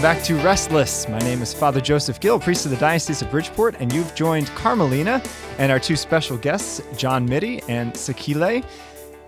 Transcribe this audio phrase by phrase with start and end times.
[0.00, 1.06] Welcome back to Restless.
[1.10, 4.46] My name is Father Joseph Gill, priest of the Diocese of Bridgeport, and you've joined
[4.54, 5.22] Carmelina
[5.58, 8.64] and our two special guests, John Mitty and Sakile.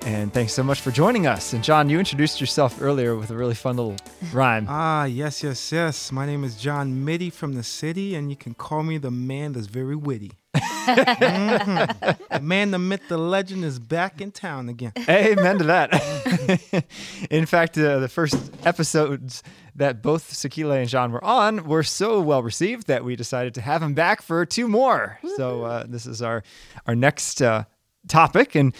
[0.06, 1.52] And thanks so much for joining us.
[1.52, 3.96] And John, you introduced yourself earlier with a really fun little
[4.32, 4.64] rhyme.
[4.66, 6.10] Ah, yes, yes, yes.
[6.10, 9.52] My name is John Mitty from the city, and you can call me the man
[9.52, 10.32] that's very witty.
[10.82, 12.16] Mhm.
[12.28, 14.92] The man, the myth, the legend is back in town again.
[15.08, 16.84] Amen to that.
[17.30, 19.44] In fact, uh, the first episodes
[19.74, 23.60] that both Sakile and John were on were so well received that we decided to
[23.60, 25.18] have him back for two more.
[25.36, 26.42] So uh, this is our
[26.86, 27.64] our next uh,
[28.08, 28.74] topic, and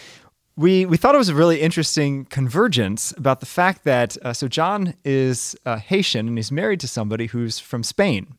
[0.56, 4.48] we we thought it was a really interesting convergence about the fact that uh, so
[4.48, 8.34] John is uh, Haitian and he's married to somebody who's from Spain,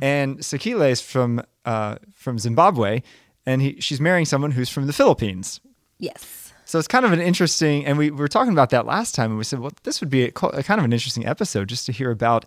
[0.00, 3.02] and Sakile is from uh, from Zimbabwe,
[3.44, 5.60] and he, she's marrying someone who's from the Philippines.
[5.98, 6.43] Yes.
[6.64, 9.30] So it's kind of an interesting, and we, we were talking about that last time,
[9.30, 11.86] and we said, well, this would be a, a kind of an interesting episode just
[11.86, 12.46] to hear about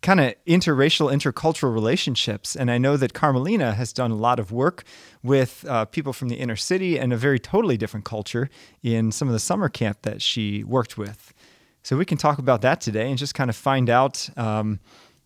[0.00, 2.56] kind of interracial, intercultural relationships.
[2.56, 4.82] And I know that Carmelina has done a lot of work
[5.22, 8.50] with uh, people from the inner city and a very totally different culture
[8.82, 11.32] in some of the summer camp that she worked with.
[11.84, 14.80] So we can talk about that today and just kind of find out, um,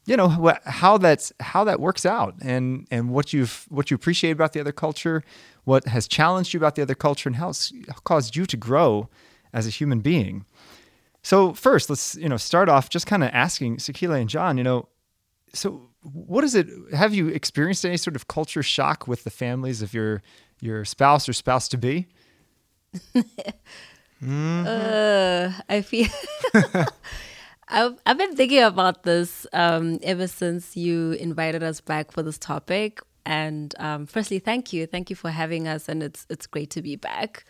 [0.06, 0.28] you know,
[0.64, 4.60] how that's how that works out and and what you've what you appreciate about the
[4.60, 5.22] other culture,
[5.64, 7.72] what has challenged you about the other culture, and how it's
[8.04, 9.08] caused you to grow
[9.52, 10.44] as a human being.
[11.22, 14.64] So first, let's you know start off just kind of asking Sakila and John, you
[14.64, 14.88] know,
[15.52, 16.68] so what is it?
[16.94, 20.22] Have you experienced any sort of culture shock with the families of your
[20.60, 22.06] your spouse or spouse to be?
[24.26, 26.08] Uh, I feel.
[27.68, 32.38] I've, I've been thinking about this um, ever since you invited us back for this
[32.38, 33.00] topic.
[33.24, 34.86] And um, firstly, thank you.
[34.86, 35.88] Thank you for having us.
[35.88, 37.44] And it's, it's great to be back.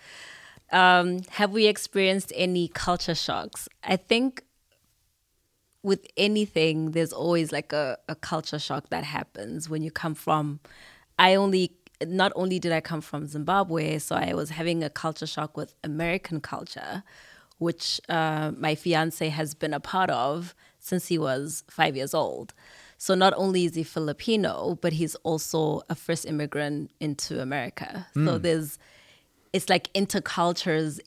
[0.72, 3.69] Um, have we experienced any culture shocks?
[3.84, 4.43] I think
[5.82, 10.60] with anything, there's always like a, a culture shock that happens when you come from.
[11.19, 15.26] I only, not only did I come from Zimbabwe, so I was having a culture
[15.26, 17.05] shock with American culture,
[17.59, 22.55] which uh, my fiance has been a part of since he was five years old.
[22.99, 28.06] So not only is he Filipino, but he's also a first immigrant into America.
[28.15, 28.78] So there's,
[29.53, 31.00] it's like intercultures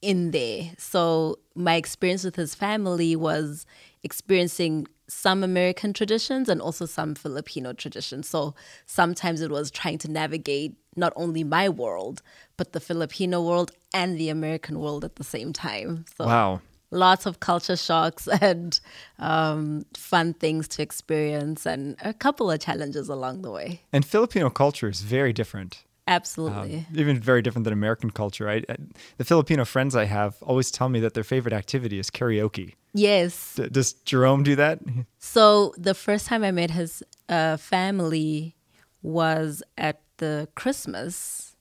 [0.00, 0.72] in there.
[0.78, 3.66] So my experience with his family was
[4.02, 8.28] experiencing some American traditions and also some Filipino traditions.
[8.28, 8.54] So
[8.86, 12.22] sometimes it was trying to navigate not only my world,
[12.56, 16.04] but the Filipino world and the American world at the same time.
[16.16, 16.60] So Wow.
[16.90, 18.78] lots of culture shocks and
[19.18, 23.80] um, fun things to experience and a couple of challenges along the way.
[23.92, 25.84] And Filipino culture is very different.
[26.06, 26.86] Absolutely.
[26.94, 28.46] even very different than American culture.
[28.48, 28.76] I, I-
[29.16, 32.74] the Filipino friends I have always tell me that their favorite activity is karaoke.
[32.92, 33.54] yes.
[33.56, 34.80] D- does Jerome do that?
[35.18, 38.54] So the first time I met his uh, family
[39.02, 41.53] was at the Christmas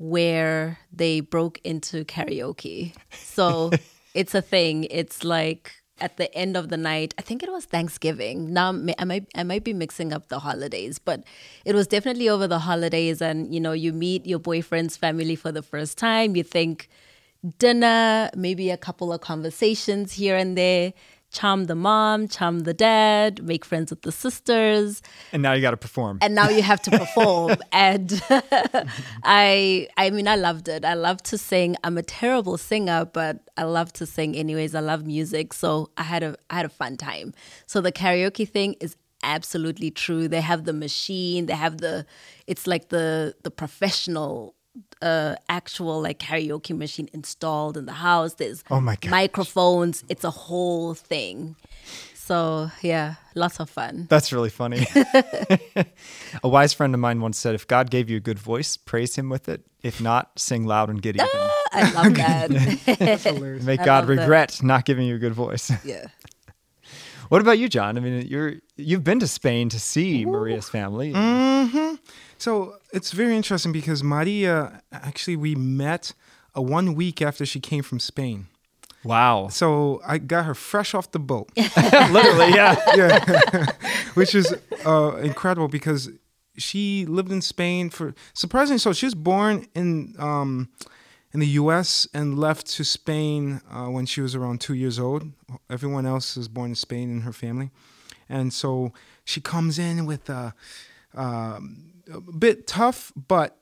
[0.00, 2.94] where they broke into karaoke.
[3.12, 3.70] So
[4.14, 4.84] it's a thing.
[4.84, 7.12] It's like at the end of the night.
[7.18, 8.50] I think it was Thanksgiving.
[8.54, 11.22] Now I might I might be mixing up the holidays, but
[11.66, 13.20] it was definitely over the holidays.
[13.20, 16.34] And you know, you meet your boyfriend's family for the first time.
[16.34, 16.88] You think
[17.58, 20.94] dinner, maybe a couple of conversations here and there.
[21.32, 25.00] Charm the mom, charm the dad, make friends with the sisters,
[25.32, 26.18] And now you got to perform.
[26.22, 27.56] and now you have to perform.
[27.72, 28.20] and
[29.22, 30.84] I, I mean, I loved it.
[30.84, 31.76] I love to sing.
[31.84, 34.74] I'm a terrible singer, but I love to sing anyways.
[34.74, 37.32] I love music, so I had a, I had a fun time.
[37.66, 40.28] So the karaoke thing is absolutely true.
[40.28, 41.46] They have the machine.
[41.46, 42.06] They have the,
[42.46, 44.54] it's like the the professional
[45.02, 49.10] uh actual like karaoke machine installed in the house there's Oh my gosh.
[49.10, 51.56] microphones it's a whole thing
[52.14, 54.86] so yeah lots of fun That's really funny.
[56.44, 59.16] a wise friend of mine once said, "If God gave you a good voice, praise
[59.16, 59.62] Him with it.
[59.82, 61.28] If not, sing loud and get even.
[61.72, 64.20] i love that Make I God love that.
[64.22, 66.06] regret not giving you a good voice." yeah
[67.30, 67.96] what about you, John?
[67.96, 71.12] I mean, you're you've been to Spain to see Maria's family.
[72.38, 76.12] So it's very interesting because Maria, actually, we met
[76.56, 78.46] uh, one week after she came from Spain.
[79.02, 81.48] Wow, So I got her fresh off the boat.
[81.56, 82.76] literally, yeah.
[82.94, 83.66] yeah,
[84.12, 84.54] which is
[84.84, 86.10] uh, incredible because
[86.58, 88.92] she lived in Spain for surprisingly so.
[88.92, 90.68] She was born in um,
[91.32, 92.06] in the U.S.
[92.12, 95.30] and left to Spain uh, when she was around two years old.
[95.70, 97.70] Everyone else was born in Spain in her family,
[98.28, 98.92] and so
[99.24, 100.54] she comes in with a,
[101.14, 103.56] um, a bit tough but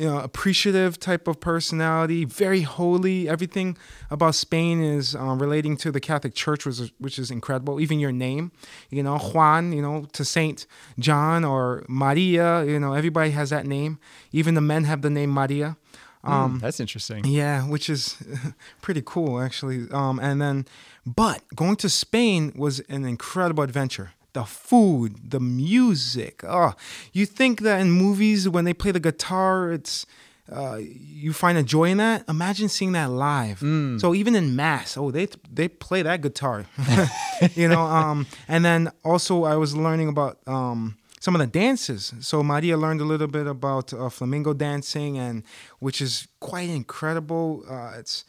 [0.00, 3.28] you know, appreciative type of personality, very holy.
[3.28, 3.76] Everything
[4.10, 7.78] about Spain is um, relating to the Catholic Church, which is, which is incredible.
[7.82, 8.50] Even your name,
[8.88, 10.66] you know, Juan, you know, to Saint
[10.98, 13.98] John or Maria, you know, everybody has that name.
[14.32, 15.76] Even the men have the name Maria.
[16.24, 17.26] Um, mm, that's interesting.
[17.26, 18.16] Yeah, which is
[18.80, 19.86] pretty cool actually.
[19.90, 20.64] Um, and then,
[21.04, 24.12] but going to Spain was an incredible adventure.
[24.32, 26.44] The food, the music.
[26.44, 26.74] Oh,
[27.12, 30.06] you think that in movies when they play the guitar, it's
[30.50, 32.24] uh, you find a joy in that.
[32.28, 33.60] Imagine seeing that live.
[33.60, 34.00] Mm.
[34.00, 36.66] So even in mass, oh, they they play that guitar,
[37.54, 37.82] you know.
[37.82, 42.12] Um, and then also I was learning about um, some of the dances.
[42.20, 45.44] So Maria learned a little bit about uh, flamenco dancing, and
[45.78, 47.64] which is quite incredible.
[47.68, 48.24] Uh, it's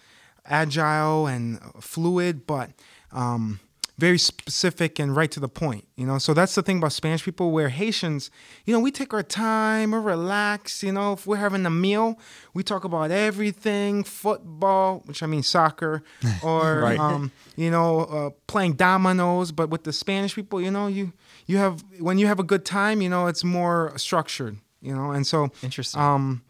[0.45, 2.69] agile and fluid, but
[3.11, 3.59] um,
[4.01, 5.85] very specific and right to the point.
[5.95, 7.51] You know, so that's the thing about Spanish people.
[7.51, 8.31] Where Haitians,
[8.65, 10.81] you know, we take our time, we relax.
[10.81, 12.19] You know, if we're having a meal,
[12.55, 16.01] we talk about everything, football, which I mean soccer,
[16.43, 16.99] or right.
[16.99, 19.51] um, you know, uh, playing dominoes.
[19.51, 21.13] But with the Spanish people, you know, you
[21.45, 25.11] you have when you have a good time, you know, it's more structured, you know.
[25.11, 26.01] And so interesting.
[26.01, 26.41] Um,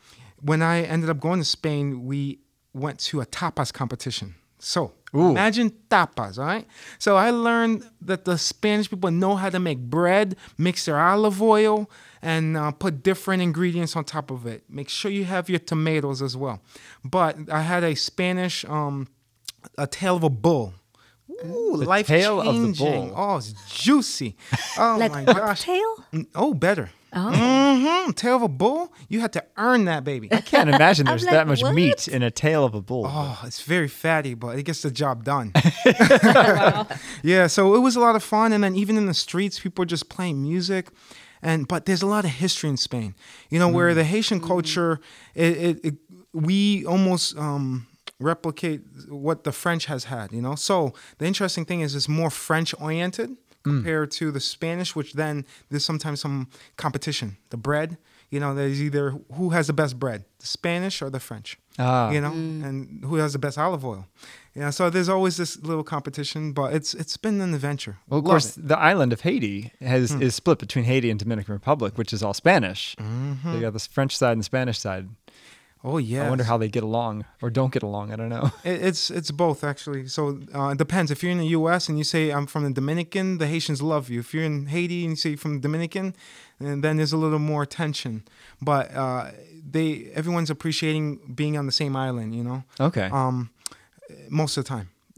[0.41, 2.39] when I ended up going to Spain, we
[2.73, 4.35] went to a tapas competition.
[4.57, 5.31] So Ooh.
[5.31, 6.65] imagine tapas, all right?
[6.99, 11.41] So I learned that the Spanish people know how to make bread, mix their olive
[11.41, 11.89] oil,
[12.21, 14.63] and uh, put different ingredients on top of it.
[14.69, 16.61] Make sure you have your tomatoes as well.
[17.03, 19.07] But I had a Spanish, um,
[19.77, 20.73] a tail of a bull
[21.45, 22.69] Ooh, the life tail changing.
[22.71, 23.13] of the bull.
[23.15, 24.35] Oh, it's juicy.
[24.77, 25.61] Oh like my gosh.
[25.63, 25.95] Tail?
[26.13, 26.89] Mm, oh, better.
[27.13, 27.31] Oh.
[27.31, 28.11] Mm-hmm.
[28.11, 28.93] Tail of a bull.
[29.09, 30.31] You had to earn that baby.
[30.31, 31.73] I can't imagine there's like, that much what?
[31.73, 33.05] meat in a tail of a bull.
[33.07, 35.53] Oh, it's very fatty, but it gets the job done.
[37.23, 39.83] Yeah, so it was a lot of fun, and then even in the streets, people
[39.83, 40.89] were just playing music
[41.41, 43.15] and but there's a lot of history in Spain.
[43.49, 43.73] You know, mm.
[43.73, 44.99] where the Haitian culture,
[45.33, 45.95] it, it, it
[46.33, 47.87] we almost um,
[48.19, 50.55] replicate what the French has had, you know?
[50.55, 53.71] So the interesting thing is it's more French oriented mm.
[53.71, 56.47] compared to the Spanish, which then there's sometimes some
[56.77, 57.37] competition.
[57.49, 57.97] The bread,
[58.29, 61.57] you know, there's either who has the best bread, the Spanish or the French.
[61.77, 62.09] Ah.
[62.11, 62.65] You know, mm.
[62.65, 64.07] and who has the best olive oil.
[64.55, 67.99] Yeah, so there's always this little competition, but it's it's been an adventure.
[68.07, 68.67] Well, of Love course, it.
[68.67, 70.21] the island of Haiti has mm.
[70.21, 72.95] is split between Haiti and Dominican Republic, which is all Spanish.
[72.97, 73.49] Mm-hmm.
[73.49, 75.07] So you got the French side and the Spanish side.
[75.83, 76.25] Oh yeah.
[76.25, 78.13] I wonder how they get along or don't get along.
[78.13, 78.51] I don't know.
[78.63, 80.07] It's it's both actually.
[80.07, 81.09] So uh, it depends.
[81.09, 81.89] If you're in the U.S.
[81.89, 84.19] and you say I'm from the Dominican, the Haitians love you.
[84.19, 86.15] If you're in Haiti and you say from the Dominican,
[86.59, 88.23] and then there's a little more tension.
[88.61, 89.31] But uh,
[89.69, 92.35] they everyone's appreciating being on the same island.
[92.35, 92.63] You know.
[92.79, 93.09] Okay.
[93.11, 93.49] Um,
[94.29, 94.89] most of the time.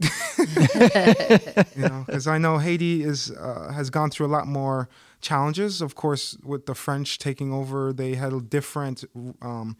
[1.76, 4.88] you know, because I know Haiti is uh, has gone through a lot more
[5.20, 5.80] challenges.
[5.80, 9.04] Of course, with the French taking over, they had a different.
[9.42, 9.76] Um,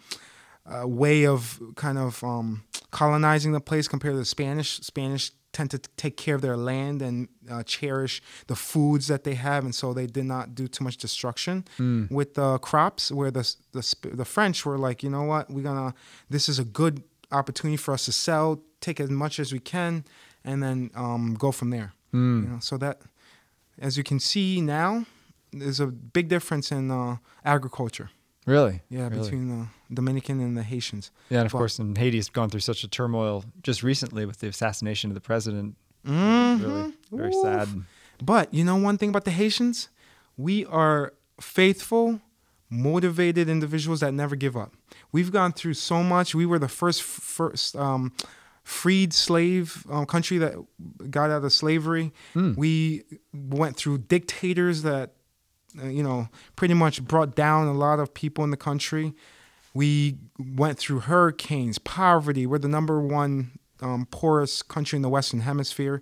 [0.67, 4.81] uh, way of kind of um, colonizing the place compared to the Spanish.
[4.81, 9.35] Spanish tend to take care of their land and uh, cherish the foods that they
[9.35, 12.11] have, and so they did not do too much destruction mm.
[12.11, 13.13] with the crops.
[13.13, 15.95] Where the, the the French were like, you know what, we're gonna.
[16.29, 20.05] This is a good opportunity for us to sell, take as much as we can,
[20.45, 21.93] and then um, go from there.
[22.13, 22.43] Mm.
[22.43, 23.01] You know, so that,
[23.79, 25.07] as you can see now,
[25.53, 28.11] there's a big difference in uh, agriculture.
[28.47, 28.83] Really?
[28.91, 29.23] Yeah, really?
[29.23, 31.11] between the Dominican and the Haitians.
[31.31, 34.41] Yeah, and of but, course, and Haiti's gone through such a turmoil just recently with
[34.41, 35.77] the assassination of the president.
[36.07, 36.65] Mm-hmm.
[36.65, 37.43] Really, very Oof.
[37.43, 37.69] sad.
[38.23, 39.89] But you know one thing about the Haitians,
[40.37, 42.21] we are faithful,
[42.71, 44.73] motivated individuals that never give up.
[45.11, 46.35] We've gone through so much.
[46.35, 48.13] We were the first first um,
[48.63, 50.55] freed slave um, country that
[51.11, 52.13] got out of slavery.
[52.35, 52.57] Mm.
[52.57, 55.14] We went through dictators that
[55.83, 59.15] you know, pretty much brought down a lot of people in the country.
[59.75, 62.47] We went through hurricanes, poverty.
[62.47, 66.01] We're the number one um, poorest country in the Western Hemisphere.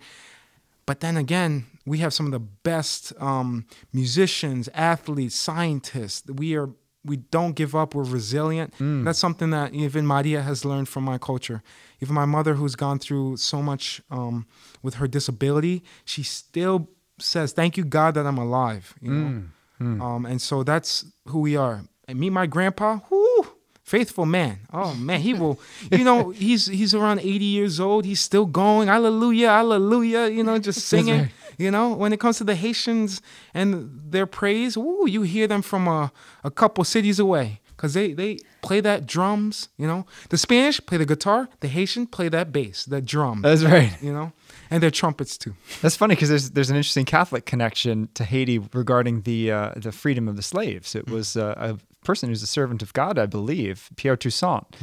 [0.84, 6.28] But then again, we have some of the best um, musicians, athletes, scientists.
[6.28, 6.70] We are
[7.04, 7.94] we don't give up.
[7.94, 8.74] We're resilient.
[8.78, 9.04] Mm.
[9.04, 11.62] That's something that even Maria has learned from my culture.
[12.00, 14.46] Even my mother, who's gone through so much um,
[14.82, 16.88] with her disability, she still
[17.18, 19.30] says, "Thank you, God, that I'm alive." You know.
[19.30, 19.48] Mm.
[19.82, 20.00] Mm.
[20.00, 21.82] Um, and so that's who we are.
[22.08, 23.46] And meet my grandpa, whoo,
[23.82, 24.60] faithful man.
[24.72, 25.60] Oh man, he will.
[25.90, 28.04] You know, he's he's around 80 years old.
[28.04, 28.88] He's still going.
[28.88, 30.28] Hallelujah, hallelujah.
[30.28, 31.20] You know, just singing.
[31.20, 31.30] Right.
[31.58, 33.20] You know, when it comes to the Haitians
[33.54, 36.10] and their praise, woo, you hear them from a,
[36.42, 39.68] a couple cities away because they they play that drums.
[39.76, 43.42] You know, the Spanish play the guitar, the Haitian play that bass, that drum.
[43.42, 43.92] That's right.
[44.00, 44.32] You know,
[44.72, 45.54] and their trumpets too.
[45.80, 49.92] That's funny because there's there's an interesting Catholic connection to Haiti regarding the uh, the
[49.92, 50.94] freedom of the slaves.
[50.94, 54.74] It was uh, a person who's a servant of God, I believe, Pierre Toussaint,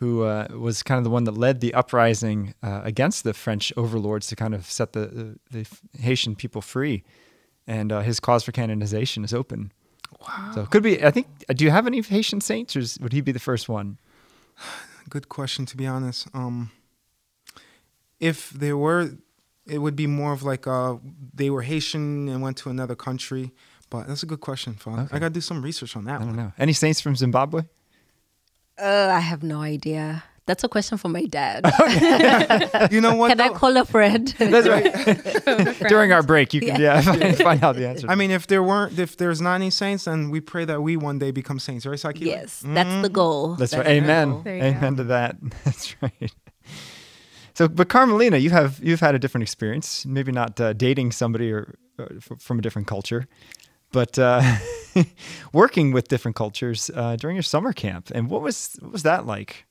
[0.00, 3.72] who uh, was kind of the one that led the uprising uh, against the French
[3.76, 7.04] overlords to kind of set the the, the Haitian people free,
[7.66, 9.72] and uh, his cause for canonization is open.
[10.20, 10.52] Wow.
[10.54, 11.04] So it could be.
[11.04, 11.26] I think.
[11.48, 13.98] Do you have any Haitian saints, or would he be the first one?
[15.08, 16.28] Good question, to be honest.
[16.34, 16.70] Um,
[18.20, 19.12] if there were,
[19.66, 20.96] it would be more of like uh,
[21.34, 23.52] they were Haitian and went to another country.
[23.90, 25.02] But that's a good question, Father.
[25.02, 25.16] Okay.
[25.16, 26.36] I gotta do some research on that I don't one.
[26.36, 26.52] know.
[26.58, 27.62] Any saints from Zimbabwe?
[28.78, 30.22] Uh, I have no idea.
[30.48, 31.62] That's a question for my dad.
[32.90, 33.28] You know what?
[33.28, 34.28] Can I call a friend?
[34.38, 35.78] That's right.
[35.88, 38.08] During our break, you can yeah, find, find out the answer.
[38.08, 40.96] I mean, if there weren't, if there's not any saints, then we pray that we
[40.96, 42.24] one day become saints, right, Sakila?
[42.24, 43.56] yes, that's the goal.
[43.56, 43.86] That's right.
[43.86, 44.30] Amen.
[44.30, 44.42] goal.
[44.46, 45.02] Amen go.
[45.02, 45.36] to that.
[45.64, 46.32] That's right.
[47.58, 50.06] So, but Carmelina, you have you've had a different experience.
[50.06, 53.26] Maybe not uh, dating somebody or, or f- from a different culture,
[53.90, 54.58] but uh,
[55.52, 58.12] working with different cultures uh, during your summer camp.
[58.14, 59.66] And what was what was that like?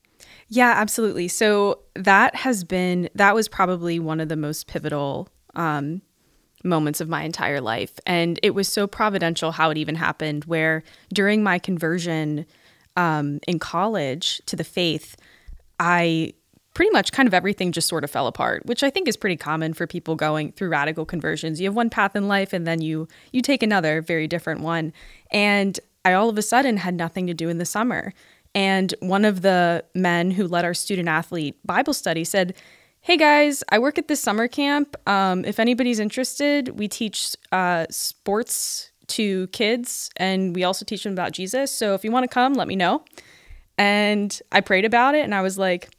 [0.48, 1.28] Yeah, absolutely.
[1.28, 6.02] So that has been that was probably one of the most pivotal um,
[6.62, 10.44] moments of my entire life, and it was so providential how it even happened.
[10.44, 10.82] Where
[11.14, 12.44] during my conversion
[12.98, 15.16] um, in college to the faith,
[15.80, 16.34] I
[16.78, 19.36] pretty much kind of everything just sort of fell apart, which I think is pretty
[19.36, 21.60] common for people going through radical conversions.
[21.60, 24.92] You have one path in life, and then you you take another very different one,
[25.32, 28.14] and I all of a sudden had nothing to do in the summer.
[28.54, 32.54] And one of the men who led our student athlete Bible study said,
[33.00, 34.94] Hey guys, I work at this summer camp.
[35.08, 41.12] Um, if anybody's interested, we teach uh, sports to kids and we also teach them
[41.12, 41.72] about Jesus.
[41.72, 43.02] So if you want to come, let me know.
[43.76, 45.90] And I prayed about it and I was like,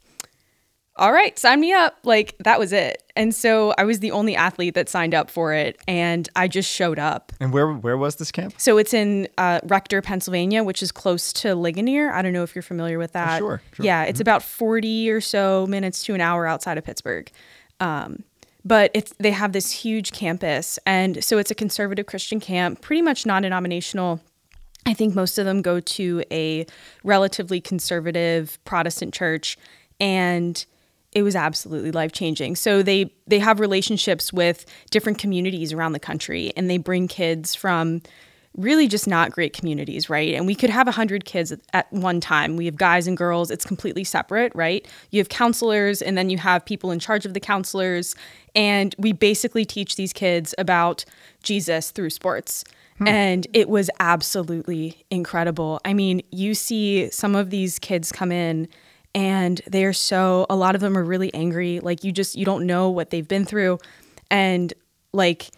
[0.96, 1.96] all right, sign me up.
[2.04, 3.02] Like that was it.
[3.16, 6.70] And so I was the only athlete that signed up for it and I just
[6.70, 7.32] showed up.
[7.40, 8.54] And where where was this camp?
[8.58, 12.12] So it's in uh, Rector, Pennsylvania, which is close to Ligonier.
[12.12, 13.38] I don't know if you're familiar with that.
[13.38, 13.86] sure, sure.
[13.86, 17.30] Yeah, it's about 40 or so minutes to an hour outside of Pittsburgh.
[17.78, 18.24] Um,
[18.64, 23.00] but it's they have this huge campus, and so it's a conservative Christian camp, pretty
[23.00, 24.20] much non-denominational.
[24.84, 26.66] I think most of them go to a
[27.02, 29.56] relatively conservative Protestant church,
[29.98, 30.64] and
[31.12, 32.56] it was absolutely life changing.
[32.56, 37.54] So they they have relationships with different communities around the country, and they bring kids
[37.54, 38.02] from
[38.56, 40.34] really just not great communities, right?
[40.34, 42.56] And we could have 100 kids at- at one time.
[42.56, 44.86] We have guys and girls, it's completely separate, right?
[45.10, 48.16] You have counselors and then you have people in charge of the counselors,
[48.56, 51.04] and we basically teach these kids about
[51.44, 52.64] Jesus through sports.
[52.98, 53.06] Hmm.
[53.08, 55.80] And it was absolutely incredible.
[55.84, 58.66] I mean, you see some of these kids come in
[59.14, 62.66] and they're so a lot of them are really angry like you just you don't
[62.66, 63.78] know what they've been through
[64.30, 64.72] and
[65.12, 65.50] like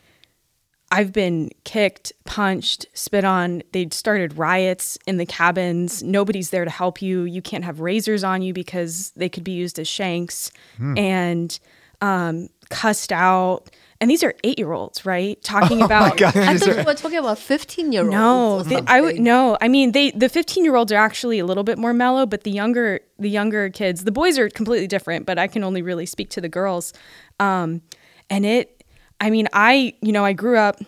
[0.94, 3.62] I've been kicked, punched, spit on.
[3.72, 6.02] They'd started riots in the cabins.
[6.02, 7.22] Nobody's there to help you.
[7.22, 10.50] You can't have razors on you because they could be used as shanks
[10.98, 11.58] and
[12.02, 13.70] um, cussed out.
[14.02, 15.40] And these are eight year olds, right?
[15.44, 16.36] Talking about God.
[16.36, 18.10] I thought there- you were talking about 15 year olds.
[18.12, 19.56] no, they, I would no.
[19.60, 22.42] I mean, they the 15 year olds are actually a little bit more mellow, but
[22.42, 25.24] the younger the younger kids, the boys are completely different.
[25.24, 26.92] But I can only really speak to the girls.
[27.38, 27.80] Um,
[28.28, 28.82] and it,
[29.20, 30.80] I mean, I you know I grew up,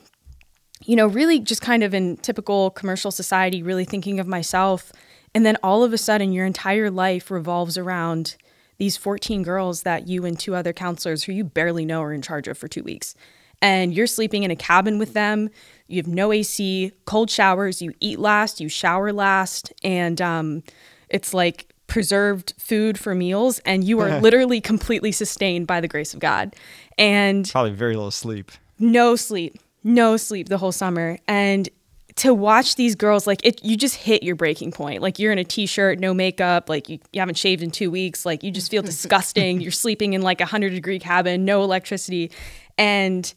[0.85, 4.91] you know, really just kind of in typical commercial society, really thinking of myself,
[5.37, 8.35] and then all of a sudden, your entire life revolves around
[8.79, 12.23] these 14 girls that you and two other counselors who you barely know are in
[12.23, 13.15] charge of for two weeks.
[13.63, 15.49] And you're sleeping in a cabin with them.
[15.87, 17.81] You have no AC, cold showers.
[17.81, 20.63] You eat last, you shower last, and um,
[21.09, 23.61] it's like preserved food for meals.
[23.61, 26.55] And you are literally completely sustained by the grace of God.
[26.99, 28.51] And Probably very little sleep.
[28.79, 31.19] no sleep, no sleep the whole summer.
[31.29, 31.69] And
[32.17, 35.03] to watch these girls, like it, you just hit your breaking point.
[35.03, 38.25] Like you're in a t-shirt, no makeup, like you, you haven't shaved in two weeks.
[38.25, 39.61] Like you just feel disgusting.
[39.61, 42.31] You're sleeping in like a hundred degree cabin, no electricity.
[42.79, 43.33] And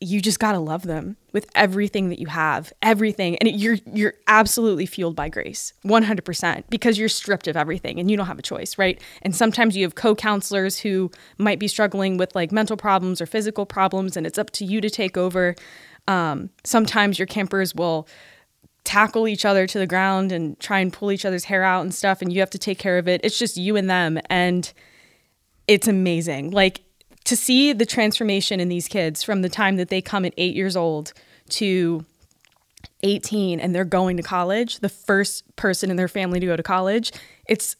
[0.00, 4.14] you just gotta love them with everything that you have, everything, and it, you're you're
[4.26, 8.26] absolutely fueled by grace, one hundred percent, because you're stripped of everything and you don't
[8.26, 9.00] have a choice, right?
[9.20, 13.66] And sometimes you have co-counselors who might be struggling with like mental problems or physical
[13.66, 15.54] problems, and it's up to you to take over.
[16.08, 18.08] Um, sometimes your campers will
[18.84, 21.94] tackle each other to the ground and try and pull each other's hair out and
[21.94, 23.20] stuff, and you have to take care of it.
[23.22, 24.72] It's just you and them, and
[25.68, 26.50] it's amazing.
[26.50, 26.82] Like
[27.24, 30.56] to see the transformation in these kids from the time that they come at eight
[30.56, 31.12] years old
[31.50, 32.04] to
[33.02, 36.62] 18 and they're going to college, the first person in their family to go to
[36.62, 37.12] college,
[37.46, 37.76] it's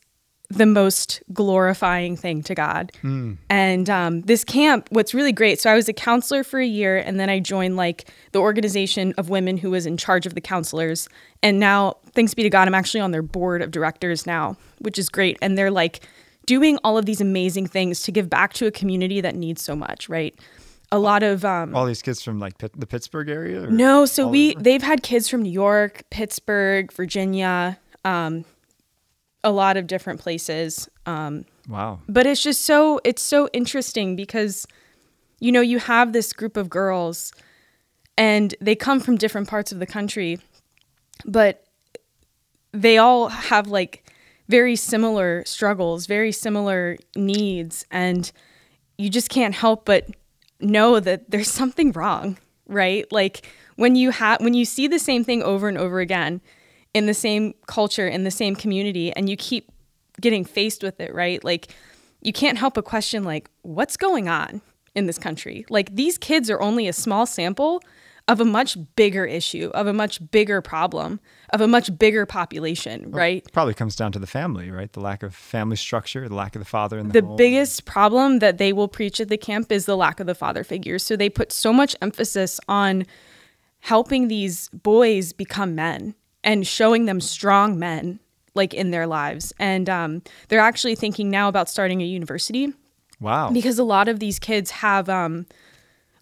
[0.50, 2.90] the most glorifying thing to God.
[3.48, 6.98] And um, this camp, what's really great, so I was a counselor for a year
[6.98, 10.40] and then I joined like the organization of women who was in charge of the
[10.40, 11.08] counselors.
[11.42, 14.98] And now, thanks be to God, I'm actually on their board of directors now, which
[14.98, 15.38] is great.
[15.40, 16.00] And they're like
[16.46, 19.76] doing all of these amazing things to give back to a community that needs so
[19.76, 20.34] much, right?
[20.90, 23.62] A lot of um, All these kids from like Pitt, the Pittsburgh area?
[23.62, 23.66] Or?
[23.68, 24.62] no, so we over?
[24.64, 28.44] they've had kids from New York, Pittsburgh, Virginia, um,
[29.42, 30.88] a lot of different places.
[31.06, 32.00] Um, Wow.
[32.08, 34.66] but it's just so it's so interesting because
[35.38, 37.32] you know you have this group of girls
[38.18, 40.38] and they come from different parts of the country
[41.24, 41.64] but
[42.72, 44.04] they all have like
[44.48, 48.32] very similar struggles very similar needs and
[48.98, 50.08] you just can't help but
[50.60, 55.22] know that there's something wrong right like when you have when you see the same
[55.22, 56.40] thing over and over again
[56.94, 59.70] in the same culture in the same community and you keep
[60.20, 61.74] getting faced with it right like
[62.20, 64.60] you can't help but question like what's going on
[64.94, 67.80] in this country like these kids are only a small sample
[68.28, 71.20] of a much bigger issue of a much bigger problem
[71.52, 74.92] of a much bigger population right Probably comes down to the family, right?
[74.92, 78.38] The lack of family structure, the lack of the father in the, the biggest problem
[78.38, 80.98] that they will preach at the camp is the lack of the father figure.
[80.98, 83.04] So they put so much emphasis on
[83.80, 88.20] helping these boys become men and showing them strong men
[88.54, 89.52] like in their lives.
[89.58, 92.72] And um, they're actually thinking now about starting a university
[93.20, 93.50] Wow.
[93.50, 95.46] because a lot of these kids have um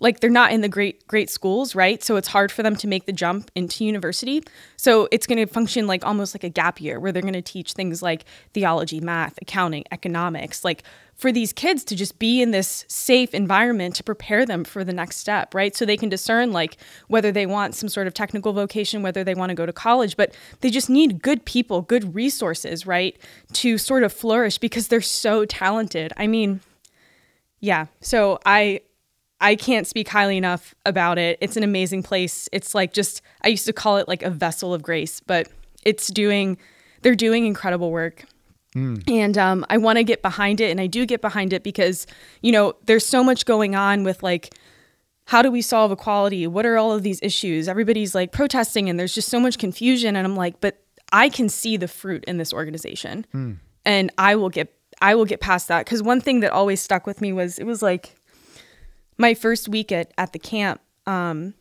[0.01, 2.87] like they're not in the great great schools right so it's hard for them to
[2.89, 4.43] make the jump into university
[4.77, 7.43] so it's going to function like almost like a gap year where they're going to
[7.43, 10.83] teach things like theology math accounting economics like
[11.19, 14.93] for these kids to just be in this safe environment to prepare them for the
[14.93, 16.77] next step right so they can discern like
[17.09, 20.17] whether they want some sort of technical vocation whether they want to go to college
[20.17, 23.19] but they just need good people good resources right
[23.53, 26.61] to sort of flourish because they're so talented i mean
[27.61, 27.87] yeah.
[28.01, 28.81] So I
[29.41, 31.39] I can't speak highly enough about it.
[31.41, 32.49] It's an amazing place.
[32.53, 35.49] It's like just I used to call it like a vessel of grace, but
[35.85, 36.59] it's doing
[37.03, 38.25] they're doing incredible work.
[39.07, 42.07] And um, I want to get behind it, and I do get behind it because
[42.43, 44.55] you know there's so much going on with like
[45.27, 46.47] how do we solve equality?
[46.47, 47.69] What are all of these issues?
[47.69, 50.17] Everybody's like protesting, and there's just so much confusion.
[50.17, 53.27] And I'm like, but I can see the fruit in this organization,
[53.85, 57.07] and I will get I will get past that because one thing that always stuck
[57.07, 58.15] with me was it was like
[59.17, 60.81] my first week at at the camp.
[61.07, 61.55] Um,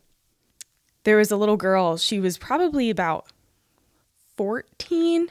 [1.03, 1.97] there was a little girl.
[1.97, 3.27] She was probably about
[4.35, 5.27] fourteen,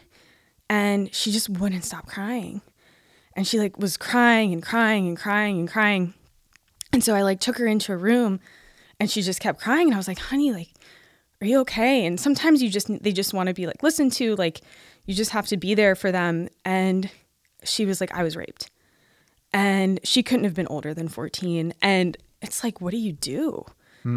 [0.69, 2.63] and she just wouldn't stop crying,
[3.35, 6.15] and she like was crying and crying and crying and crying.
[6.93, 8.41] And so I like took her into a room
[8.99, 10.71] and she just kept crying and I was like, "Honey, like
[11.41, 14.35] are you okay?" And sometimes you just they just want to be like listened to,
[14.37, 14.61] like
[15.05, 16.49] you just have to be there for them.
[16.65, 17.11] And
[17.65, 18.71] she was like, "I was raped."
[19.53, 23.65] And she couldn't have been older than 14 and it's like, "What do you do?"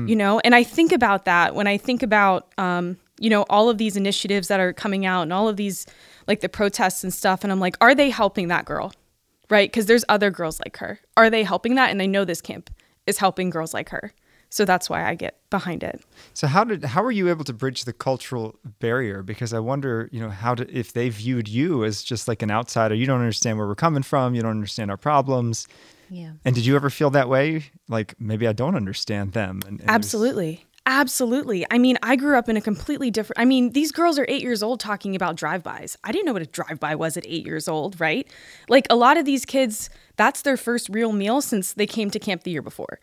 [0.07, 0.39] You know?
[0.41, 3.97] And I think about that when I think about um you know all of these
[3.97, 5.85] initiatives that are coming out and all of these
[6.30, 8.94] like the protests and stuff and I'm like, "Are they helping that girl?"
[9.50, 9.70] right?
[9.70, 11.00] Because there's other girls like her.
[11.18, 11.89] Are they helping that?
[11.89, 12.70] And I know this camp
[13.08, 14.13] is helping girls like her.
[14.52, 16.02] So that's why I get behind it.
[16.34, 19.22] So how did how were you able to bridge the cultural barrier?
[19.24, 22.50] Because I wonder, you know, how to, if they viewed you as just like an
[22.52, 25.68] outsider, you don't understand where we're coming from, you don't understand our problems.
[26.12, 26.32] Yeah.
[26.46, 27.65] And did you ever feel that way?
[27.88, 29.62] Like maybe I don't understand them.
[29.65, 30.65] And, and there's- Absolutely.
[30.91, 31.67] Absolutely.
[31.69, 33.39] I mean, I grew up in a completely different.
[33.39, 35.95] I mean, these girls are eight years old talking about drive-bys.
[36.04, 38.28] I didn't know what a drive-by was at eight years old, right?
[38.69, 42.17] Like a lot of these kids, that's their first real meal since they came to
[42.17, 42.99] camp the year before.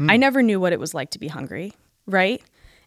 [0.00, 1.74] I never knew what it was like to be hungry,
[2.06, 2.42] right?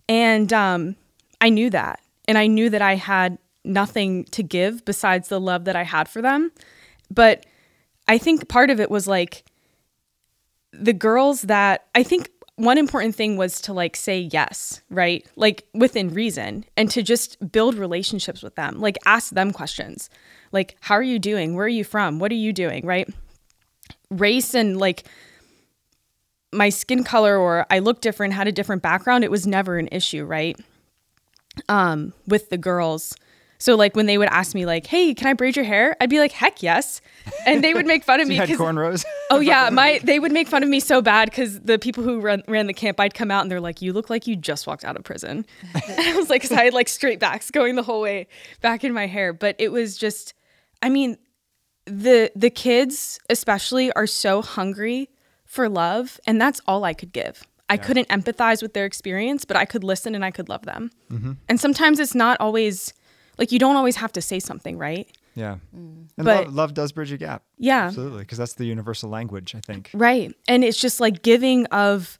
[0.09, 0.97] And um,
[1.39, 5.63] I knew that, and I knew that I had nothing to give besides the love
[5.63, 6.51] that I had for them.
[7.09, 7.45] But
[8.07, 9.45] I think part of it was like
[10.73, 15.25] the girls that I think one important thing was to like say yes, right?
[15.35, 18.79] Like within reason and to just build relationships with them.
[18.79, 20.09] Like ask them questions.
[20.51, 21.55] Like how are you doing?
[21.55, 22.19] Where are you from?
[22.19, 23.09] What are you doing, right?
[24.09, 25.05] Race and like
[26.53, 29.89] my skin color or I look different, had a different background, it was never an
[29.91, 30.59] issue, right?
[31.69, 33.15] Um with the girls.
[33.61, 36.09] So like when they would ask me like, "Hey, can I braid your hair?" I'd
[36.09, 36.99] be like, "Heck yes."
[37.45, 39.05] And they would make fun of So me you had cornrows?
[39.29, 42.19] Oh yeah, my they would make fun of me so bad because the people who
[42.19, 44.65] ran, ran the camp, I'd come out and they're like, "You look like you just
[44.65, 45.45] walked out of prison."
[45.75, 48.27] I was like, "Cause I had like straight backs going the whole way
[48.61, 50.33] back in my hair." But it was just,
[50.81, 51.19] I mean,
[51.85, 55.09] the the kids especially are so hungry
[55.45, 57.45] for love, and that's all I could give.
[57.69, 60.91] I couldn't empathize with their experience, but I could listen and I could love them.
[61.09, 61.33] Mm-hmm.
[61.47, 62.93] And sometimes it's not always
[63.41, 65.09] like you don't always have to say something, right?
[65.33, 65.55] Yeah.
[65.75, 66.09] Mm.
[66.15, 67.41] And But- love, love does bridge a gap.
[67.57, 67.85] Yeah.
[67.85, 68.19] Absolutely.
[68.19, 69.89] Because that's the universal language, I think.
[69.95, 70.31] Right.
[70.47, 72.19] And it's just like giving of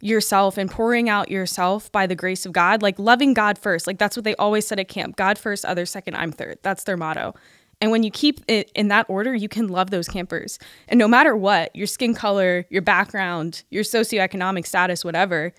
[0.00, 3.86] yourself and pouring out yourself by the grace of God, like loving God first.
[3.86, 6.58] Like that's what they always said at camp God first, others second, I'm third.
[6.62, 7.34] That's their motto.
[7.80, 10.58] And when you keep it in that order, you can love those campers.
[10.88, 15.52] And no matter what, your skin color, your background, your socioeconomic status, whatever,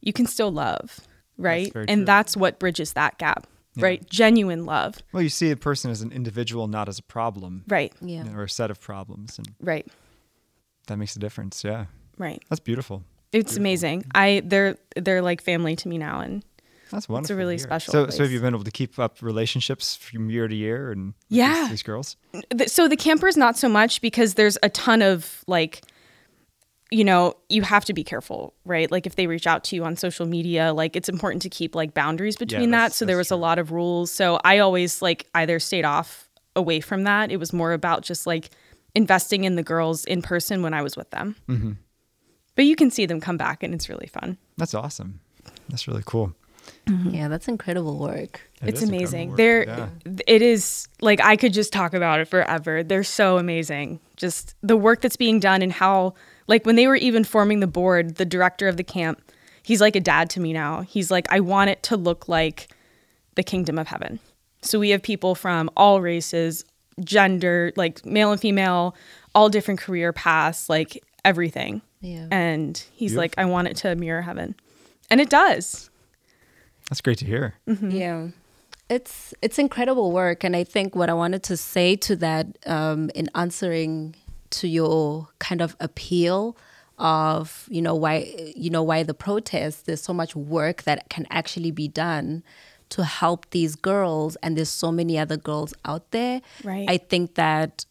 [0.00, 1.00] you can still love.
[1.36, 1.70] Right.
[1.70, 2.06] very and true.
[2.06, 3.46] that's what bridges that gap.
[3.76, 4.08] Right.
[4.08, 4.96] Genuine love.
[5.12, 7.64] Well, you see a person as an individual, not as a problem.
[7.68, 7.92] Right.
[8.00, 8.24] Yeah.
[8.34, 9.38] Or a set of problems.
[9.38, 9.86] And Right.
[10.86, 11.62] that makes a difference.
[11.64, 11.86] Yeah.
[12.18, 12.42] Right.
[12.48, 13.04] That's beautiful.
[13.32, 14.04] It's amazing.
[14.14, 16.42] I they're they're like family to me now and
[16.90, 17.18] That's wonderful.
[17.24, 20.30] It's a really special So, so have you been able to keep up relationships from
[20.30, 21.62] year to year and Yeah.
[21.62, 22.16] these, these girls?
[22.66, 25.82] so the campers not so much because there's a ton of like
[26.90, 29.84] you know you have to be careful right like if they reach out to you
[29.84, 33.30] on social media like it's important to keep like boundaries between that so there that's
[33.30, 37.32] was a lot of rules so i always like either stayed off away from that
[37.32, 38.50] it was more about just like
[38.94, 41.72] investing in the girls in person when i was with them Mm-hmm.
[42.54, 45.20] but you can see them come back and it's really fun That's awesome.
[45.68, 46.32] That's really cool.
[46.88, 48.40] Yeah, that's incredible work.
[48.62, 49.36] It it's amazing work.
[49.36, 49.88] they're Yeah.
[50.26, 54.76] it is like i could just talk about it forever they're so amazing just the
[54.76, 56.14] work that's being done and how
[56.46, 59.20] like when they were even forming the board the director of the camp
[59.66, 60.82] he's like a dad to me now.
[60.82, 62.68] He's like i want it to look like
[63.34, 64.20] the kingdom of heaven.
[64.62, 66.64] So we have people from all races
[67.04, 68.96] gender like male and female
[69.34, 71.82] all different career paths like everything.
[72.00, 72.28] Yeah.
[72.30, 74.54] and he's like i want it to mirror heaven.
[75.10, 75.90] And it does.
[76.88, 77.54] That's great to hear.
[77.66, 78.28] Yeah.
[78.88, 80.44] It's it's incredible work.
[80.44, 84.14] And I think what I wanted to say to that um, in answering
[84.50, 86.56] to your kind of appeal
[86.98, 91.26] of you know why you know why the protests there's so much work that can
[91.30, 92.42] actually be done
[92.88, 96.88] to help these girls and there's so many other girls out there Right.
[96.88, 97.84] i think that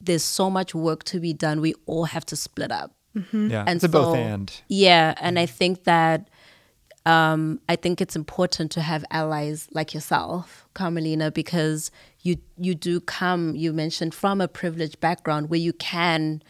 [0.00, 2.92] there's so much work to be done we all have to split up
[3.32, 3.64] Yeah.
[3.66, 4.52] and it's a both and.
[4.68, 6.28] Yeah, and I think that
[7.06, 11.90] um, I think it's important to have allies like yourself, Carmelina, because
[12.24, 13.54] you you do come.
[13.54, 16.42] You mentioned from a privileged background where you can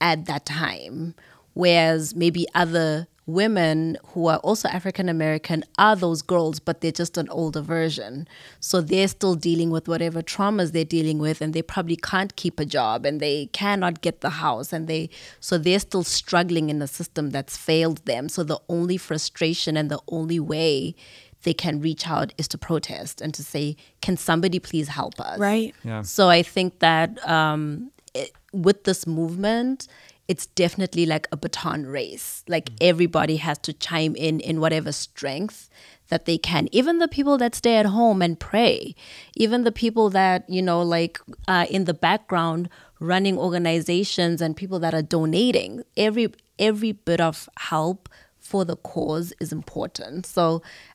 [0.00, 1.14] at that time,
[1.54, 7.16] whereas maybe other women who are also African American are those girls, but they're just
[7.16, 8.26] an older version.
[8.58, 12.58] So they're still dealing with whatever traumas they're dealing with, and they probably can't keep
[12.58, 15.08] a job and they cannot get the house, and they
[15.38, 18.28] so they're still struggling in a system that's failed them.
[18.28, 20.96] So the only frustration and the only way
[21.42, 25.38] they can reach out is to protest and to say, "Can somebody please help us?"
[25.38, 26.02] right Yeah.
[26.02, 29.88] So I think that um, it, with this movement,
[30.28, 32.44] it's definitely like a baton race.
[32.48, 35.68] Like everybody has to chime in in whatever strength
[36.08, 36.68] that they can.
[36.72, 38.94] Even the people that stay at home and pray,
[39.34, 42.68] even the people that you know, like uh, in the background
[43.02, 45.82] running organizations and people that are donating.
[45.96, 48.08] Every every bit of help
[48.52, 50.26] for the cause is important.
[50.26, 50.44] So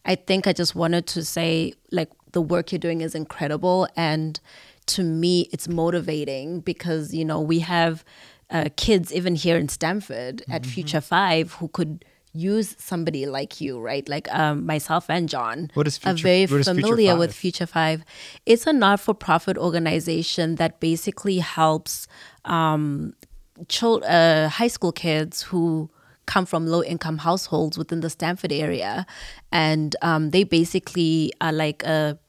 [0.06, 4.40] I think I just wanted to say like the work you're doing is incredible and
[4.94, 7.96] to me it's motivating because you know we have
[8.56, 13.80] uh, kids even here in Stamford at Future 5 who could use somebody like you,
[13.90, 14.08] right?
[14.16, 17.32] Like um, myself and John What is are Future- very what is Future familiar with
[17.32, 17.36] Five?
[17.46, 18.00] Future Five.
[18.46, 22.08] It's a not-for-profit organization that basically helps
[22.46, 23.14] um,
[23.68, 25.90] chil- uh, high school kids who
[26.28, 29.08] come from low income households within the Stamford area.
[29.52, 32.20] And um, they basically are like a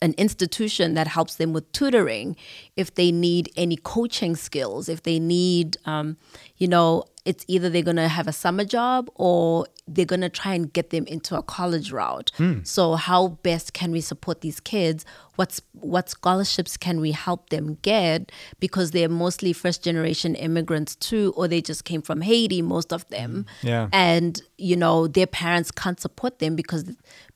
[0.00, 2.36] an institution that helps them with tutoring
[2.76, 6.16] if they need any coaching skills if they need um,
[6.58, 10.30] you know it's either they're going to have a summer job or they're going to
[10.30, 12.30] try and get them into a college route.
[12.38, 12.60] Hmm.
[12.62, 15.04] So how best can we support these kids?
[15.36, 18.32] What's what scholarships can we help them get?
[18.60, 23.06] Because they're mostly first generation immigrants too or they just came from haiti most of
[23.08, 23.44] them.
[23.60, 23.66] Hmm.
[23.66, 23.88] Yeah.
[23.92, 26.84] and you know their parents can't support them because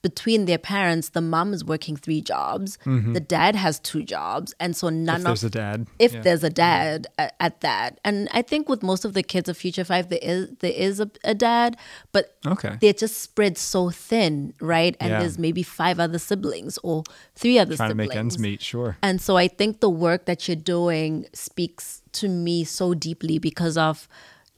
[0.03, 3.13] between their parents the mom is working three jobs mm-hmm.
[3.13, 5.87] the dad has two jobs and so none If there's of a dad.
[6.01, 6.21] if Yeah.
[6.23, 8.01] there's a dad at, at that.
[8.05, 11.01] And i think with most of the kids of future five there is there is
[11.01, 11.77] a, a dad
[12.13, 12.77] but Okay.
[12.81, 15.21] they're just spread so thin right and Yeah.
[15.21, 17.79] there's maybe five other siblings or three other siblings.
[17.79, 18.97] Trying to make ends meet, sure.
[19.03, 23.77] and so I think the work that you're doing speaks to me so deeply because
[23.77, 24.09] of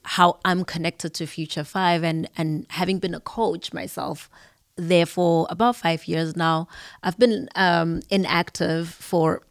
[0.03, 4.29] how I'm connected to Future Five and and having been a coach myself
[4.77, 6.69] there for about five years now.
[7.03, 9.43] I've been um, inactive for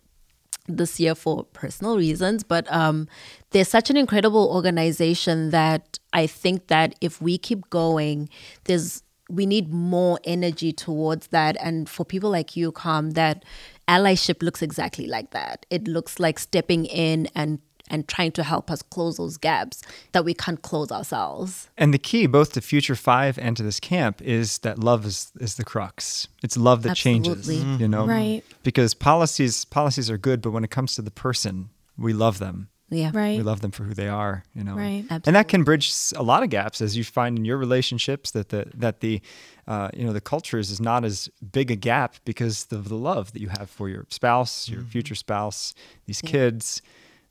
[0.67, 3.07] this year for personal reasons, but um,
[3.51, 8.29] there's such an incredible organization that I think that if we keep going,
[8.65, 11.57] there's we need more energy towards that.
[11.59, 13.43] And for people like you, Carm, that
[13.87, 15.65] allyship looks exactly like that.
[15.69, 19.81] It looks like stepping in and and trying to help us close those gaps
[20.13, 21.69] that we can't close ourselves.
[21.77, 25.31] And the key, both to Future Five and to this camp, is that love is
[25.39, 26.27] is the crux.
[26.43, 27.57] It's love that Absolutely.
[27.57, 27.81] changes.
[27.81, 28.43] You know, Right.
[28.63, 32.69] Because policies policies are good, but when it comes to the person, we love them.
[32.89, 33.09] Yeah.
[33.13, 33.37] Right.
[33.37, 34.43] We love them for who they are.
[34.53, 34.99] You know, Right.
[35.03, 35.23] Absolutely.
[35.29, 38.49] and that can bridge a lot of gaps as you find in your relationships that
[38.49, 39.21] the that the
[39.67, 43.31] uh, you know the cultures is not as big a gap because of the love
[43.33, 45.73] that you have for your spouse, your future spouse,
[46.05, 46.81] these kids.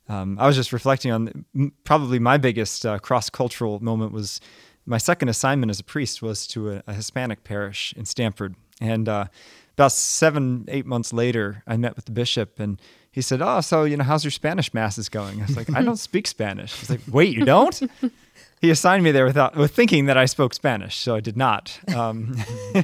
[0.09, 4.41] Um, I was just reflecting on probably my biggest uh, cross cultural moment was
[4.85, 9.07] my second assignment as a priest was to a, a Hispanic parish in Stamford, and
[9.07, 9.25] uh,
[9.73, 12.81] about seven eight months later, I met with the bishop and.
[13.15, 15.83] He said, "Oh, so you know, how's your Spanish masses going?" I was like, "I
[15.83, 17.79] don't speak Spanish." He's like, "Wait, you don't?"
[18.59, 21.79] he assigned me there without with thinking that I spoke Spanish, so I did not.
[21.95, 22.35] Um,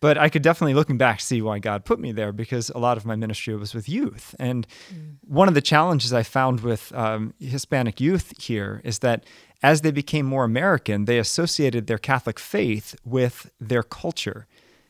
[0.00, 2.96] but I could definitely, looking back, see why God put me there because a lot
[2.96, 4.34] of my ministry was with youth.
[4.38, 4.66] And
[5.26, 9.24] one of the challenges I found with um, Hispanic youth here is that
[9.62, 14.46] as they became more American, they associated their Catholic faith with their culture.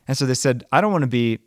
[0.07, 1.41] And so they said, I don't want to be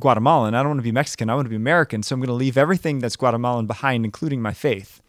[0.00, 0.54] Guatemalan.
[0.54, 1.28] I don't want to be Mexican.
[1.28, 2.02] I want to be American.
[2.02, 5.02] So I'm going to leave everything that's Guatemalan behind, including my faith.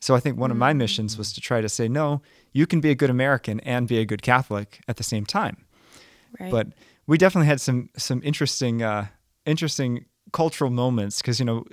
[0.00, 2.80] So I think one of my missions was to try to say, no, you can
[2.80, 5.66] be a good American and be a good Catholic at the same time.
[6.40, 6.50] Right.
[6.50, 6.68] But
[7.06, 9.06] we definitely had some some interesting uh,
[9.44, 11.64] interesting cultural moments because you know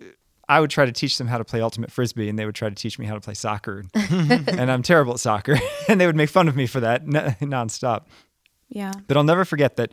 [0.48, 2.70] I would try to teach them how to play ultimate frisbee, and they would try
[2.70, 6.16] to teach me how to play soccer, and I'm terrible at soccer, and they would
[6.16, 8.06] make fun of me for that n- nonstop.
[8.70, 8.92] yeah.
[9.08, 9.92] But I'll never forget that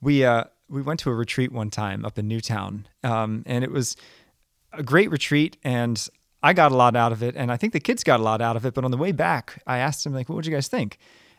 [0.00, 3.70] we uh, we went to a retreat one time up in Newtown, um, and it
[3.70, 3.96] was
[4.72, 6.08] a great retreat, and
[6.42, 8.40] I got a lot out of it, and I think the kids got a lot
[8.40, 8.74] out of it.
[8.74, 10.98] But on the way back, I asked them like, "What would you guys think?"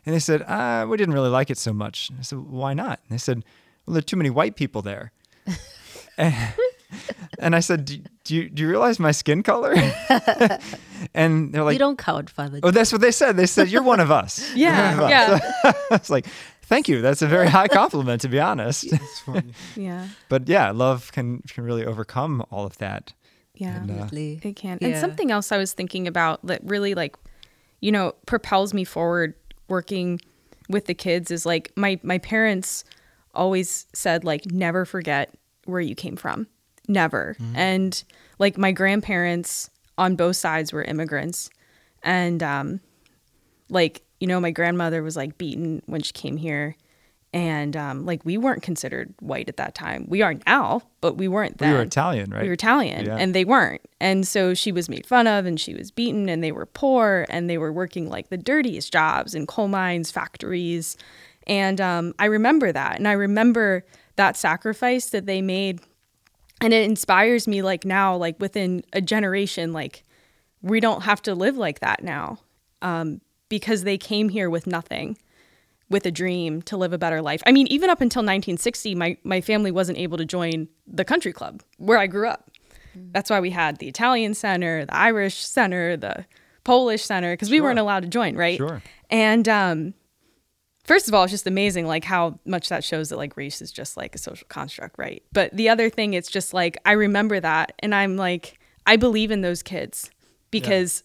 [0.09, 2.99] And they said, uh, "We didn't really like it so much." I said, "Why not?"
[3.03, 3.45] And they said,
[3.85, 5.11] "Well, there are too many white people there."
[6.17, 6.35] and,
[7.37, 9.71] and I said, do, do you do you realize my skin color?"
[11.13, 12.59] and they're like we like, don't count, Father.
[12.63, 15.09] "Oh, that's what they said." They said, "You're one of us." Yeah, one of us."
[15.11, 15.71] yeah.
[15.91, 16.25] I was like,
[16.63, 17.03] "Thank you.
[17.03, 19.53] That's a very high compliment, to be honest." It's funny.
[19.75, 20.07] Yeah.
[20.27, 23.13] but yeah, love can can really overcome all of that.
[23.53, 23.75] Yeah.
[23.75, 24.39] And, uh, Absolutely.
[24.41, 24.79] It can.
[24.81, 27.15] And something else I was thinking about that really like,
[27.79, 29.35] you know, propels me forward
[29.69, 30.19] working
[30.67, 32.83] with the kids is like my my parents
[33.33, 35.33] always said like never forget
[35.65, 36.47] where you came from.
[36.87, 37.35] Never.
[37.55, 38.03] And
[38.39, 41.49] like my grandparents on both sides were immigrants.
[42.03, 42.79] And um
[43.69, 46.75] like, you know, my grandmother was like beaten when she came here.
[47.31, 50.05] And um like we weren't considered white at that time.
[50.07, 51.71] We are now, but we weren't then.
[51.71, 52.41] We were Italian, right?
[52.41, 53.17] we were Italian Yeah.
[53.17, 53.81] and they weren't.
[53.99, 57.25] And so she was made fun of and she was beaten and they were poor
[57.29, 60.97] and they were working like the dirtiest jobs in coal mines, factories.
[61.45, 62.97] And um, I remember that.
[62.97, 65.81] And I remember that sacrifice that they made.
[66.61, 70.03] And it inspires me like now, like within a generation, like
[70.61, 72.39] we don't have to live like that now
[72.81, 75.17] um, because they came here with nothing
[75.89, 77.41] with a dream to live a better life.
[77.45, 81.33] I mean, even up until 1960, my, my family wasn't able to join the country
[81.33, 82.51] club where I grew up.
[83.11, 86.25] That's why we had the Italian center, the Irish center, the
[86.63, 88.57] Polish center, because we weren't allowed to join, right?
[88.57, 88.81] Sure.
[89.09, 89.93] And um,
[90.83, 93.71] first of all, it's just amazing, like how much that shows that like race is
[93.71, 95.23] just like a social construct, right?
[95.31, 99.31] But the other thing, it's just like I remember that, and I'm like, I believe
[99.31, 100.09] in those kids
[100.51, 101.03] because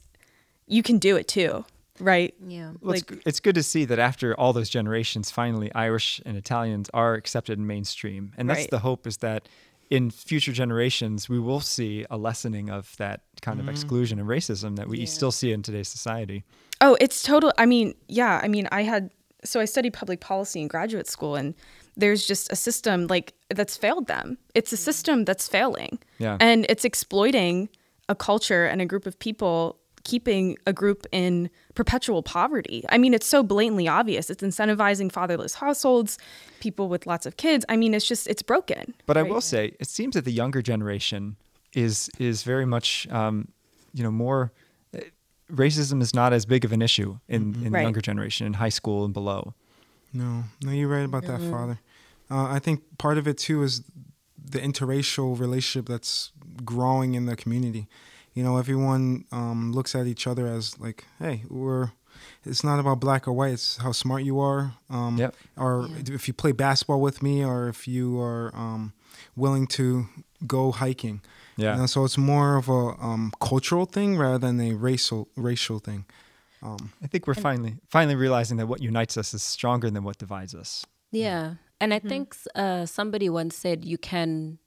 [0.66, 1.64] you can do it too,
[2.00, 2.34] right?
[2.46, 2.72] Yeah.
[2.80, 6.36] Well, like- it's, it's good to see that after all those generations, finally Irish and
[6.36, 8.70] Italians are accepted in mainstream, and that's Right.
[8.70, 9.48] the hope is that
[9.90, 13.72] in future generations we will see a lessening of that kind of mm-hmm.
[13.72, 16.42] exclusion and racism that we still see in today's society.
[16.80, 17.52] Oh, it's total.
[17.58, 18.40] I mean, yeah.
[18.42, 19.10] I mean, I had
[19.44, 21.54] so I studied public policy in graduate school, and
[21.96, 24.38] there's just a system like that's failed them.
[24.54, 24.80] It's a mm.
[24.80, 26.38] system that's failing, Yeah.
[26.40, 27.68] and it's exploiting
[28.08, 32.84] a culture and a group of people, keeping a group in perpetual poverty.
[32.88, 34.30] I mean, it's so blatantly obvious.
[34.30, 36.18] It's incentivizing fatherless households,
[36.60, 37.64] people with lots of kids.
[37.68, 38.94] I mean, it's just it's broken.
[39.06, 41.36] But I will say, it seems that the younger generation
[41.72, 43.48] is is very much, um,
[43.92, 44.52] you know, more.
[44.94, 45.00] uh,
[45.52, 47.74] Racism is not as big of an issue in, in the Mm-hmm.
[47.74, 47.82] Right.
[47.82, 49.52] younger generation, in high school and below.
[50.12, 51.80] No, no, you're right about that, Father.
[52.30, 53.82] Uh, I think part of it too is
[54.50, 56.32] the interracial relationship that's
[56.64, 57.86] growing in the community.
[58.34, 61.90] You know, everyone um, looks at each other as like, hey, we're.
[62.44, 63.54] It's not about black or white.
[63.54, 64.74] It's how smart you are.
[64.88, 65.34] Um, Yep.
[65.56, 68.92] Or if you play basketball with me, or if you are um,
[69.34, 70.06] willing to
[70.46, 71.22] go hiking.
[71.56, 71.74] Yeah.
[71.74, 75.78] You know, so it's more of a um, cultural thing rather than a racial racial
[75.78, 76.04] thing.
[76.62, 80.18] Um, I think we're finally finally realizing that what unites us is stronger than what
[80.18, 80.86] divides us.
[81.10, 81.54] Yeah.
[81.80, 84.58] And I think uh, somebody once said you can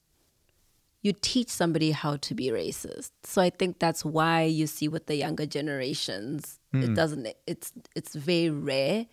[1.04, 3.12] you teach somebody how to be racist.
[3.24, 6.94] So I think that's why you see with the younger generations it hmm.
[6.94, 9.06] doesn't it's it's very rare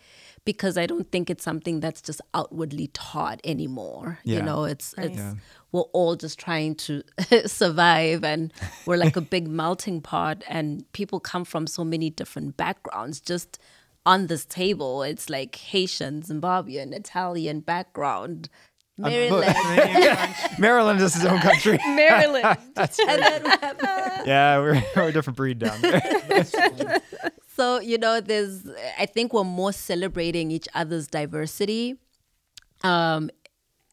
[0.44, 4.18] because I don't think it's something that's just outwardly taught anymore.
[4.25, 5.07] You know, it's Right.
[5.07, 5.35] it's Yeah.
[5.73, 7.03] we're all just trying to
[7.47, 8.53] survive and
[8.87, 13.59] we're like a big melting pot and people come from so many different backgrounds just
[14.07, 18.51] on this table it's like haitian zimbabwean italian background
[18.96, 19.57] maryland
[20.59, 21.78] Maryland is his own country.
[21.87, 22.44] Maryland.
[22.76, 23.76] and then we have
[24.26, 27.00] yeah, we're, we're a different breed down there.
[27.57, 28.66] so you know there's
[28.98, 31.96] i think we're more celebrating each other's diversity
[32.83, 33.30] um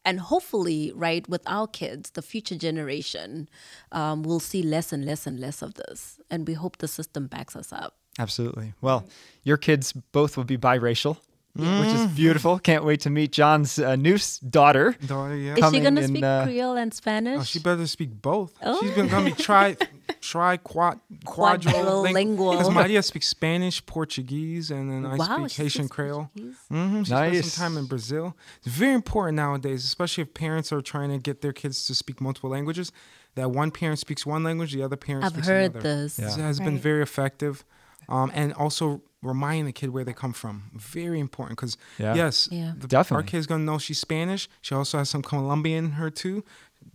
[0.04, 3.48] and hopefully right with our kids the future generation
[3.92, 7.26] um, will see less and less and less of this and we hope the system
[7.26, 8.74] backs us up Absolutely.
[8.80, 9.06] Well,
[9.42, 11.16] your kids both will be biracial,
[11.54, 12.58] which is beautiful.
[12.58, 14.96] Can't wait to meet John's uh, new daughter.
[15.04, 15.54] daughter, yeah.
[15.56, 18.54] is she going to in, speak uh, creole and spanish Oh, she better speak both.
[18.62, 18.80] Oh.
[18.80, 19.76] She's been gonna be tri,
[20.20, 22.52] tri, quad, Quadrilingual.
[22.52, 26.30] Because Maria speaks Spanish, Portuguese, and then I wow speak Haitian Creole.
[26.34, 26.56] Portuguese?
[26.68, 28.36] hmm She spent some time in Brazil.
[28.58, 32.20] It's very important nowadays, especially if parents are trying to get their kids to speak
[32.20, 32.92] multiple languages.
[33.34, 36.32] That one parent speaks one language, the other parent i've speaks heard this Yeah.
[36.34, 37.64] It has been very effective,
[38.08, 40.70] um, and also reminding the kid where they come from.
[40.74, 42.14] Very important because Yeah.
[42.14, 42.72] yes, Yeah.
[42.76, 43.22] the- Definitely.
[43.24, 44.48] our kid's gonna know she's Spanish.
[44.60, 46.44] She also has some Colombian in her too.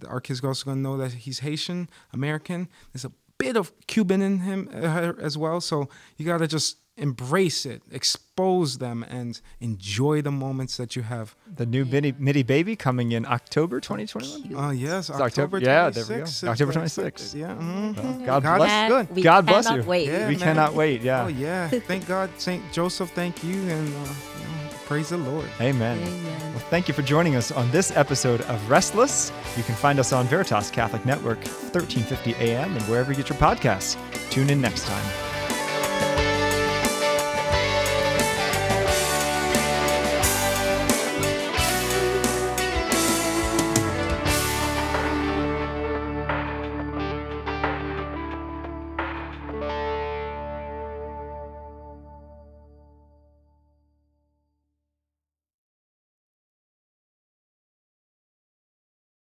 [0.08, 2.68] Our kid's also gonna know that he's Haitian American.
[2.92, 5.62] There's a bit of Cuban in him uh, as well.
[5.62, 11.36] So you gotta just embrace it, expose them, and enjoy the moments that you have.
[11.56, 14.54] The new mini, midi baby coming in October 2021.
[14.56, 15.58] Oh yes, October- October.
[15.60, 16.24] yeah, there we go.
[16.24, 17.36] 26th, October uh, 26th.
[17.36, 17.56] Yeah.
[17.56, 18.26] mhm.
[18.26, 18.90] God God bless.
[19.08, 19.16] good.
[19.16, 19.90] we God bless cannot you.
[19.90, 20.40] wait Yeah, we man.
[20.40, 21.02] cannot wait.
[21.02, 21.24] Yeah.
[21.24, 21.70] Oh yeah.
[21.70, 23.12] Thank God, Saint Joseph.
[23.12, 25.46] Thank you, and uh, you know, praise the Lord.
[25.62, 25.98] Amen.
[26.00, 26.54] Amen.
[26.54, 29.32] Well, thank you for joining us on this episode of Restless.
[29.56, 33.38] You can find us on Veritas Catholic Network, 1350 AM, and wherever you get your
[33.38, 33.96] podcasts.
[34.32, 35.37] Tune in next time.